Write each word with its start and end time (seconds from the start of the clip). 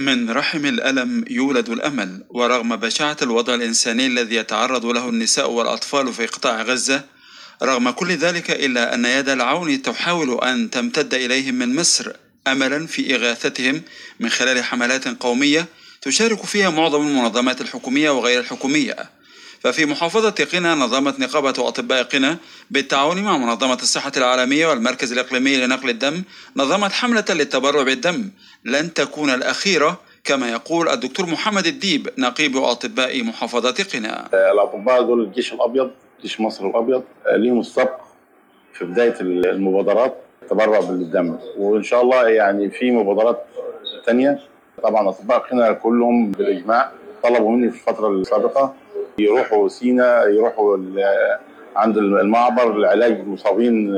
من 0.00 0.30
رحم 0.30 0.66
الألم 0.66 1.24
يولد 1.30 1.68
الأمل 1.68 2.24
ورغم 2.30 2.76
بشاعة 2.76 3.16
الوضع 3.22 3.54
الإنساني 3.54 4.06
الذي 4.06 4.36
يتعرض 4.36 4.86
له 4.86 5.08
النساء 5.08 5.50
والأطفال 5.50 6.12
في 6.12 6.26
قطاع 6.26 6.62
غزة 6.62 7.04
رغم 7.62 7.90
كل 7.90 8.12
ذلك 8.12 8.50
إلا 8.50 8.94
أن 8.94 9.04
يد 9.04 9.28
العون 9.28 9.82
تحاول 9.82 10.44
أن 10.44 10.70
تمتد 10.70 11.14
إليهم 11.14 11.54
من 11.54 11.76
مصر 11.76 12.12
أملا 12.46 12.86
في 12.86 13.14
إغاثتهم 13.14 13.82
من 14.20 14.28
خلال 14.28 14.64
حملات 14.64 15.08
قومية 15.08 15.66
تشارك 16.02 16.44
فيها 16.44 16.70
معظم 16.70 17.06
المنظمات 17.06 17.60
الحكومية 17.60 18.10
وغير 18.10 18.40
الحكومية. 18.40 19.19
ففي 19.60 19.86
محافظة 19.86 20.44
قنا 20.52 20.74
نظمت 20.74 21.20
نقابة 21.20 21.68
أطباء 21.68 22.02
قنا 22.02 22.36
بالتعاون 22.70 23.22
مع 23.22 23.36
منظمة 23.38 23.74
الصحة 23.82 24.12
العالمية 24.16 24.66
والمركز 24.66 25.12
الإقليمي 25.12 25.56
لنقل 25.56 25.90
الدم 25.90 26.22
نظمت 26.56 26.92
حملة 26.92 27.24
للتبرع 27.30 27.82
بالدم 27.82 28.30
لن 28.64 28.94
تكون 28.94 29.30
الأخيرة 29.30 30.00
كما 30.24 30.50
يقول 30.50 30.88
الدكتور 30.88 31.26
محمد 31.26 31.66
الديب 31.66 32.08
نقيب 32.18 32.56
أطباء 32.56 33.22
محافظة 33.22 33.84
قنا. 33.94 34.28
الأطباء 34.52 35.02
دول 35.02 35.20
الجيش 35.20 35.52
الأبيض 35.52 35.90
جيش 36.22 36.40
مصر 36.40 36.66
الأبيض 36.66 37.02
ليهم 37.32 37.60
السبق 37.60 38.00
في 38.72 38.84
بداية 38.84 39.14
المبادرات 39.20 40.16
التبرع 40.42 40.80
بالدم. 40.80 41.38
وإن 41.56 41.82
شاء 41.82 42.02
الله 42.02 42.28
يعني 42.28 42.70
في 42.70 42.90
مبادرات 42.90 43.44
ثانية 44.06 44.38
طبعا 44.82 45.08
أطباء 45.08 45.38
قنا 45.38 45.72
كلهم 45.72 46.30
بالإجماع 46.30 46.92
طلبوا 47.22 47.50
مني 47.50 47.70
في 47.70 47.76
الفترة 47.76 48.08
السابقة 48.08 48.74
يروحوا 49.18 49.68
سينا 49.68 50.24
يروحوا 50.24 50.76
عند 51.76 51.96
المعبر 51.96 52.78
لعلاج 52.78 53.26
مصابين 53.26 53.90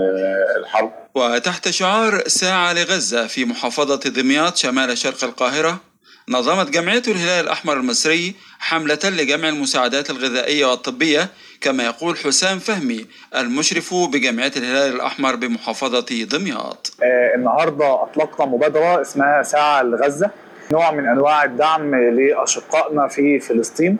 الحرب. 0.61 0.93
وتحت 1.15 1.69
شعار 1.69 2.23
ساعة 2.27 2.73
لغزة 2.73 3.27
في 3.27 3.45
محافظة 3.45 4.11
دمياط 4.11 4.57
شمال 4.57 4.99
شرق 4.99 5.25
القاهرة 5.25 5.81
نظمت 6.29 6.71
جمعية 6.71 7.03
الهلال 7.09 7.45
الأحمر 7.45 7.77
المصري 7.77 8.35
حملة 8.59 8.99
لجمع 9.05 9.49
المساعدات 9.49 10.11
الغذائية 10.11 10.67
والطبية 10.67 11.29
كما 11.61 11.85
يقول 11.85 12.17
حسام 12.17 12.59
فهمي 12.59 13.07
المشرف 13.37 13.95
بجمعية 13.95 14.53
الهلال 14.57 14.95
الأحمر 14.95 15.37
بمحافظة 15.37 16.25
دمياط. 16.25 16.93
آه 17.03 17.35
النهاردة 17.35 18.03
أطلقنا 18.03 18.47
مبادرة 18.47 19.01
اسمها 19.01 19.43
ساعة 19.43 19.83
لغزة 19.83 20.31
نوع 20.73 20.91
من 20.93 21.09
أنواع 21.09 21.45
الدعم 21.45 21.95
لأشقائنا 21.95 23.09
في 23.09 23.41
فلسطين. 23.41 23.99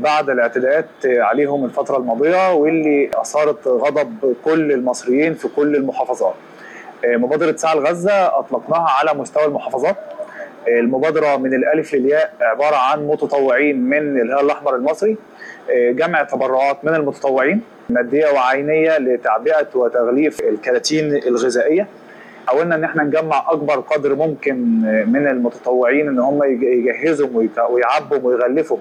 بعد 0.00 0.30
الاعتداءات 0.30 0.86
عليهم 1.04 1.64
الفترة 1.64 1.96
الماضية 1.96 2.52
واللي 2.52 3.10
أثارت 3.14 3.68
غضب 3.68 4.34
كل 4.44 4.72
المصريين 4.72 5.34
في 5.34 5.48
كل 5.48 5.76
المحافظات. 5.76 6.34
مبادرة 7.04 7.56
ساعة 7.56 7.74
لغزة 7.74 8.38
أطلقناها 8.38 8.88
على 8.90 9.18
مستوى 9.18 9.44
المحافظات. 9.44 9.96
المبادرة 10.68 11.36
من 11.36 11.54
الألف 11.54 11.94
للياء 11.94 12.34
عبارة 12.40 12.76
عن 12.76 13.06
متطوعين 13.06 13.80
من 13.80 14.20
الهلال 14.20 14.44
الأحمر 14.44 14.76
المصري. 14.76 15.16
جمع 15.70 16.22
تبرعات 16.22 16.84
من 16.84 16.94
المتطوعين 16.94 17.60
مادية 17.88 18.26
وعينية 18.28 18.98
لتعبئة 18.98 19.68
وتغليف 19.74 20.40
الكراتين 20.40 21.16
الغذائية. 21.16 21.86
حاولنا 22.46 22.74
إن 22.74 22.84
إحنا 22.84 23.02
نجمع 23.02 23.44
أكبر 23.48 23.80
قدر 23.80 24.14
ممكن 24.14 24.56
من 25.12 25.26
المتطوعين 25.26 26.08
إن 26.08 26.18
هم 26.18 26.40
يجهزوا 26.62 27.28
ويعبوا 27.70 28.18
ويغلفوا. 28.22 28.78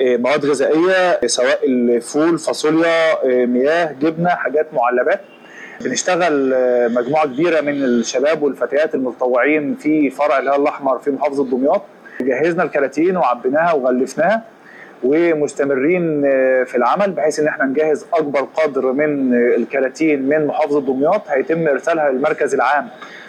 مواد 0.00 0.46
غذائية 0.46 1.26
سواء 1.26 1.66
الفول 1.66 2.38
فاصوليا 2.38 3.26
مياه 3.46 3.92
جبنة 3.92 4.28
حاجات 4.28 4.66
معلبات. 4.74 5.20
بنشتغل 5.80 6.54
مجموعة 6.94 7.26
كبيرة 7.26 7.60
من 7.60 7.84
الشباب 7.84 8.42
والفتيات 8.42 8.94
المتطوعين 8.94 9.74
في 9.74 10.10
فرع 10.10 10.38
الهلال 10.38 10.60
الأحمر 10.62 10.98
في 10.98 11.10
محافظة 11.10 11.44
دمياط. 11.44 11.82
جهزنا 12.20 12.62
الكراتين 12.62 13.16
وعبيناها 13.16 13.72
وغلفناها. 13.72 14.42
ومستمرين 15.04 16.22
في 16.64 16.74
العمل 16.76 17.12
بحيث 17.12 17.40
إن 17.40 17.46
إحنا 17.48 17.64
نجهز 17.64 18.06
أكبر 18.14 18.40
قدر 18.40 18.92
من 18.92 19.34
الكراتين 19.34 20.22
من 20.28 20.46
محافظة 20.46 20.80
دمياط. 20.80 21.22
هيتم 21.28 21.68
إرسالها 21.68 22.10
للمركز 22.10 22.54
العام 22.54 22.88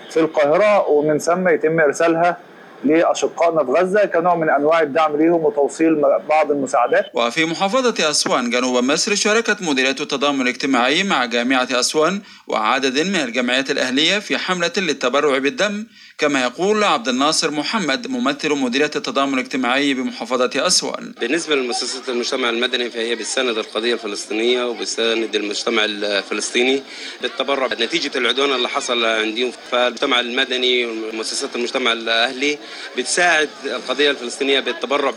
في 0.09 0.19
القاهرة 0.19 0.89
ومن 0.89 1.17
ثم 1.17 1.47
يتم 1.47 1.79
إرسالها 1.79 2.37
لأشقائنا 2.83 3.63
في 3.63 3.71
غزة 3.71 4.05
كنوع 4.05 4.35
من 4.35 4.49
أنواع 4.49 4.81
الدعم 4.81 5.17
ليهم 5.17 5.43
وتوصيل 5.45 5.95
بعض 6.29 6.51
المساعدات. 6.51 7.05
وفي 7.13 7.45
محافظة 7.45 8.09
أسوان 8.09 8.49
جنوب 8.49 8.83
مصر 8.83 9.15
شاركت 9.15 9.61
مديرية 9.61 9.89
التضامن 9.99 10.41
الاجتماعي 10.41 11.03
مع 11.03 11.25
جامعة 11.25 11.67
أسوان 11.71 12.21
وعدد 12.47 12.99
من 12.99 13.15
الجمعيات 13.15 13.71
الأهلية 13.71 14.19
في 14.19 14.37
حملة 14.37 14.71
للتبرع 14.77 15.37
بالدم 15.37 15.85
كما 16.17 16.41
يقول 16.41 16.83
عبد 16.83 17.07
الناصر 17.07 17.51
محمد 17.51 18.07
ممثل 18.07 18.49
مديرية 18.55 18.91
التضامن 18.95 19.33
الاجتماعي 19.33 19.93
بمحافظة 19.93 20.51
أسوان. 20.55 21.13
بالنسبة 21.21 21.55
لمؤسسة 21.55 22.01
المجتمع 22.11 22.49
المدني 22.49 22.89
فهي 22.89 23.15
بتساند 23.15 23.57
القضية 23.57 23.93
الفلسطينية 23.93 24.63
وبتساند 24.69 25.35
المجتمع 25.35 25.85
الفلسطيني 25.85 26.83
بالتبرع 27.21 27.67
نتيجة 27.67 28.17
العدوان 28.17 28.53
اللي 28.53 28.69
حصل 28.69 29.05
عندهم 29.05 29.51
فالمجتمع 29.71 30.19
المدني 30.19 30.85
ومؤسسات 30.85 31.55
المجتمع 31.55 31.91
الأهلي 31.93 32.57
بتساعد 32.97 33.49
القضية 33.65 34.11
الفلسطينية 34.11 34.59
بالتبرع 34.59 35.11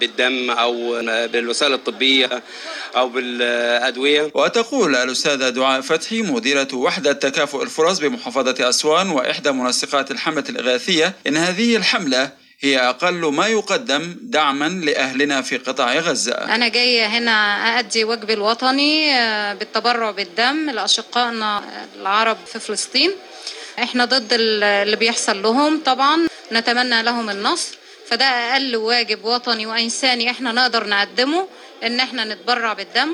بالدم 0.00 0.50
أو 0.50 1.00
بالوسائل 1.28 1.72
الطبية 1.72 2.42
أو 2.96 3.08
بالأدوية. 3.08 4.30
وتقول 4.34 4.96
الأستاذة 4.96 5.48
دعاء 5.48 5.80
فتحي 5.80 6.22
مديرة 6.22 6.68
وحدة 6.74 7.12
تكافؤ 7.12 7.62
الفرص 7.62 7.98
بمحافظة 7.98 8.68
أسوان 8.68 9.10
وإحدى 9.10 9.52
منسقات 9.52 10.10
الحملة 10.10 10.44
الإغاثية 10.48 11.12
إن 11.26 11.36
هذه 11.36 11.76
الحملة 11.76 12.30
هي 12.60 12.78
أقل 12.78 13.32
ما 13.32 13.46
يقدم 13.46 14.16
دعما 14.20 14.68
لأهلنا 14.68 15.42
في 15.42 15.56
قطاع 15.56 15.98
غزة. 15.98 16.32
أنا 16.32 16.68
جاية 16.68 17.06
هنا 17.06 17.32
أأدي 17.78 18.04
واجبي 18.04 18.32
الوطني 18.32 19.12
بالتبرع 19.54 20.10
بالدم 20.10 20.70
لأشقائنا 20.70 21.62
العرب 22.00 22.36
في 22.46 22.58
فلسطين. 22.58 23.10
إحنا 23.78 24.04
ضد 24.04 24.28
اللي 24.32 24.96
بيحصل 24.96 25.42
لهم 25.42 25.80
طبعا. 25.84 26.26
نتمنى 26.52 27.02
لهم 27.02 27.30
النصر. 27.30 27.76
فده 28.08 28.24
أقل 28.24 28.76
واجب 28.76 29.24
وطني 29.24 29.66
وإنساني 29.66 30.30
إحنا 30.30 30.52
نقدر 30.52 30.86
نقدمه 30.88 31.48
إن 31.82 32.00
إحنا 32.00 32.24
نتبرع 32.24 32.72
بالدم 32.72 33.12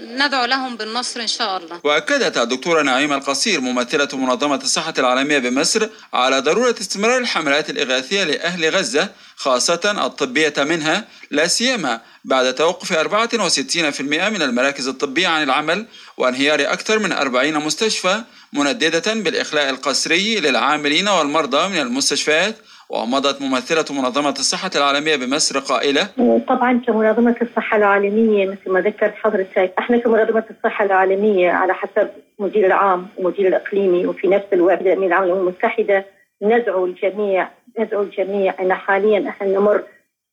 وندعو 0.00 0.44
لهم 0.44 0.76
بالنصر 0.76 1.20
إن 1.20 1.26
شاء 1.26 1.56
الله. 1.56 1.80
وأكدت 1.84 2.38
الدكتورة 2.38 2.82
نعيمة 2.82 3.16
القصير 3.16 3.60
ممثلة 3.60 4.08
منظمة 4.12 4.56
الصحة 4.56 4.94
العالمية 4.98 5.38
بمصر 5.38 5.88
على 6.12 6.38
ضرورة 6.40 6.74
استمرار 6.80 7.18
الحملات 7.18 7.70
الإغاثية 7.70 8.24
لأهل 8.24 8.70
غزة 8.76 9.08
خاصة 9.36 10.06
الطبية 10.06 10.54
منها 10.58 11.04
لا 11.30 11.46
سيما 11.46 12.00
بعد 12.24 12.54
توقف 12.54 12.92
64% 12.92 14.00
من 14.00 14.42
المراكز 14.42 14.88
الطبية 14.88 15.28
عن 15.28 15.42
العمل 15.42 15.86
وانهيار 16.16 16.72
أكثر 16.72 16.98
من 16.98 17.12
40 17.12 17.54
مستشفى 17.54 18.22
منددة 18.52 19.14
بالإخلاء 19.14 19.70
القسري 19.70 20.40
للعاملين 20.40 21.08
والمرضى 21.08 21.68
من 21.68 21.78
المستشفيات 21.80 22.56
ومضت 22.90 23.42
ممثلة 23.42 23.84
منظمة 24.02 24.30
الصحة 24.30 24.70
العالمية 24.76 25.16
بمصر 25.16 25.58
قائلة 25.58 26.08
طبعا 26.48 26.80
كمنظمة 26.86 27.36
الصحة 27.42 27.76
العالمية 27.76 28.46
مثل 28.46 28.70
ما 28.70 28.80
ذكرت 28.80 29.14
حضرتك 29.14 29.72
إحنا 29.78 29.96
كمنظمة 29.98 30.44
الصحة 30.50 30.84
العالمية 30.84 31.50
على 31.50 31.74
حسب 31.74 32.08
مدير 32.38 32.66
العام 32.66 33.06
ومدير 33.18 33.48
الإقليمي 33.48 34.06
وفي 34.06 34.28
نفس 34.28 34.46
الوقت 34.52 34.80
الأمين 34.80 35.08
العام 35.08 35.24
للأمم 35.24 35.40
المتحدة 35.40 36.04
ندعو 36.42 36.84
الجميع 36.86 37.48
ندعو 37.78 38.02
الجميع 38.02 38.54
أن 38.60 38.74
حاليا 38.74 39.28
إحنا 39.28 39.46
نمر 39.48 39.82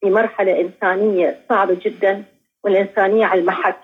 بمرحلة 0.03 0.61
إنسانية 0.61 1.39
صعبة 1.49 1.77
جدا 1.85 2.23
والإنسانية 2.63 3.25
على 3.25 3.41
المحك. 3.41 3.77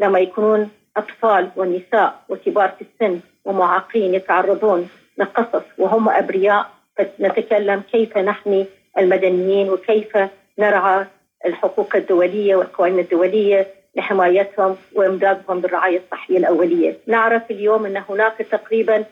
لما 0.00 0.18
يكونون 0.18 0.68
أطفال 0.96 1.50
ونساء 1.56 2.22
وكبار 2.28 2.68
في 2.78 2.84
السن 2.84 3.20
ومعاقين 3.44 4.14
يتعرضون 4.14 4.88
لقصص 5.18 5.62
وهم 5.78 6.08
أبرياء 6.08 6.70
فنتكلم 6.96 7.82
كيف 7.92 8.18
نحمي 8.18 8.66
المدنيين 8.98 9.70
وكيف 9.70 10.18
نرعى 10.58 11.06
الحقوق 11.46 11.96
الدولية 11.96 12.56
والقوانين 12.56 12.98
الدولية 12.98 13.66
لحمايتهم 13.96 14.76
وإمدادهم 14.94 15.60
بالرعاية 15.60 15.98
الصحية 15.98 16.38
الأولية. 16.38 16.96
نعرف 17.06 17.50
اليوم 17.50 17.86
أن 17.86 18.02
هناك 18.08 18.36
تقريبا 18.38 19.04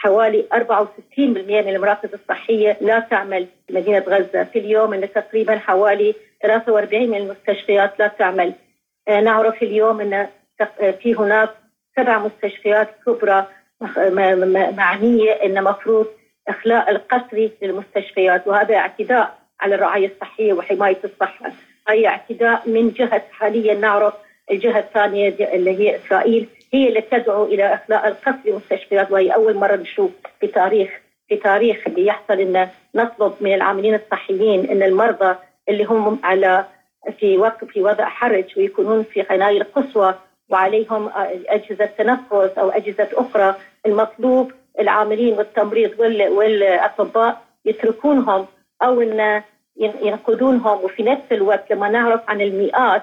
حوالي 0.00 0.44
64% 0.52 0.58
من 1.18 1.68
المراكز 1.68 2.08
الصحية 2.14 2.76
لا 2.80 2.98
تعمل 3.00 3.46
في 3.66 3.74
مدينة 3.74 4.04
غزة. 4.08 4.44
في 4.44 4.58
اليوم 4.58 4.94
أن 4.94 5.12
تقريبا 5.12 5.58
حوالي 5.58 6.14
43 6.42 7.08
من 7.10 7.16
المستشفيات 7.16 7.98
لا 7.98 8.08
تعمل. 8.08 8.52
نعرف 9.08 9.62
اليوم 9.62 10.00
أن 10.00 10.26
في 11.02 11.14
هناك 11.14 11.50
سبع 11.96 12.18
مستشفيات 12.18 12.88
كبرى 13.06 13.46
معنية 14.76 15.32
أن 15.32 15.64
مفروض 15.64 16.06
إخلاء 16.48 16.90
القسري 16.90 17.52
للمستشفيات 17.62 18.46
وهذا 18.46 18.76
اعتداء 18.76 19.38
على 19.60 19.74
الرعاية 19.74 20.06
الصحية 20.06 20.52
وحماية 20.52 20.98
الصحة. 21.04 21.52
هي 21.88 22.06
اعتداء 22.06 22.68
من 22.68 22.90
جهة 22.90 23.22
حاليا 23.32 23.74
نعرف 23.74 24.14
الجهة 24.50 24.78
الثانية 24.78 25.28
اللي 25.28 25.70
هي 25.78 25.96
إسرائيل 25.96 26.48
هي 26.74 26.88
اللي 26.88 27.00
تدعو 27.00 27.44
إلى 27.44 27.74
إخلاء 27.74 28.08
القسري 28.08 28.50
للمستشفيات 28.50 29.10
وهي 29.10 29.34
أول 29.34 29.54
مرة 29.56 29.76
نشوف 29.76 30.10
في 30.40 30.46
تاريخ 30.46 30.90
في 31.28 31.36
تاريخ 31.36 31.76
اللي 31.86 32.06
يحصل 32.06 32.40
إن 32.40 32.68
نطلب 32.94 33.32
من 33.40 33.54
العاملين 33.54 33.94
الصحيين 33.94 34.70
إن 34.70 34.82
المرضى 34.82 35.36
اللي 35.68 35.84
هم 35.84 36.18
على 36.24 36.64
في 37.18 37.38
وقت 37.38 37.64
في 37.64 37.82
وضع 37.82 38.04
حرج 38.08 38.44
ويكونون 38.56 39.02
في 39.02 39.26
عنايه 39.30 39.62
قصوى 39.62 40.14
وعليهم 40.48 41.10
أجهزة 41.48 41.86
تنفس 41.98 42.58
أو 42.58 42.70
أجهزة 42.70 43.08
أخرى 43.14 43.54
المطلوب 43.86 44.52
العاملين 44.80 45.34
والتمريض 45.34 46.00
والأطباء 46.30 47.42
يتركونهم 47.64 48.46
أو 48.82 49.00
إن 49.00 49.42
ينقذونهم. 49.76 50.84
وفي 50.84 51.02
نفس 51.02 51.32
الوقت 51.32 51.72
لما 51.72 51.88
نعرف 51.88 52.20
عن 52.28 52.40
المئات 52.40 53.02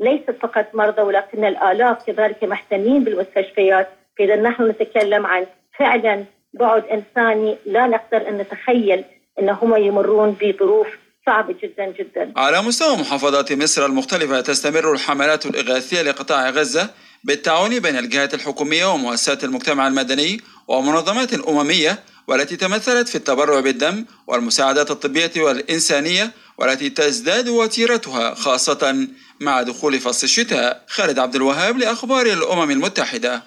ليست 0.00 0.30
فقط 0.30 0.66
مرضى 0.74 1.02
ولكن 1.02 1.44
الآلاف 1.44 2.06
كذلك 2.06 2.44
محتمين 2.44 3.04
بالمستشفيات. 3.04 3.88
فإذا 4.18 4.36
نحن 4.36 4.68
نتكلم 4.68 5.26
عن 5.26 5.46
فعلا 5.78 6.24
بعد 6.54 6.84
إنساني 6.84 7.56
لا 7.66 7.86
نقدر 7.86 8.28
أن 8.28 8.38
نتخيل 8.38 9.04
إن 9.40 9.48
هم 9.48 9.76
يمرون 9.76 10.36
بظروف 10.40 11.03
صعبة 11.26 11.54
جدا 11.62 11.94
جدا. 11.98 12.32
على 12.36 12.62
مستوى 12.62 12.96
محافظات 12.96 13.52
مصر 13.52 13.86
المختلفة 13.86 14.40
تستمر 14.40 14.92
الحملات 14.92 15.46
الإغاثية 15.46 16.02
لقطاع 16.02 16.50
غزة 16.50 16.90
بالتعاون 17.24 17.78
بين 17.78 17.96
الجهات 17.98 18.34
الحكومية 18.34 18.92
ومؤسسات 18.92 19.44
المجتمع 19.44 19.88
المدني 19.88 20.40
ومنظمات 20.68 21.34
أممية 21.34 21.98
والتي 22.28 22.56
تمثلت 22.56 23.08
في 23.08 23.14
التبرع 23.14 23.60
بالدم 23.60 24.04
والمساعدات 24.26 24.90
الطبية 24.90 25.30
والإنسانية 25.36 26.30
والتي 26.58 26.90
تزداد 26.90 27.48
وتيرتها 27.48 28.34
خاصة 28.34 29.08
مع 29.40 29.62
دخول 29.62 30.00
فصل 30.00 30.24
الشتاء. 30.24 30.84
خالد 30.88 31.18
عبد 31.18 31.34
الوهاب 31.34 31.78
لأخبار 31.78 32.26
الأمم 32.26 32.70
المتحدة. 32.70 33.42